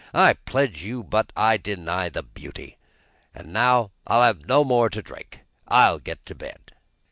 I 0.15 0.33
pledge 0.33 0.81
you, 0.81 1.03
but 1.03 1.31
I 1.37 1.57
deny 1.57 2.09
the 2.09 2.23
beauty. 2.23 2.77
And 3.35 3.53
now 3.53 3.91
I'll 4.07 4.23
have 4.23 4.47
no 4.47 4.63
more 4.63 4.89
drink; 4.89 5.41
I'll 5.67 5.99
get 5.99 6.25
to 6.25 6.33
bed." 6.33 6.71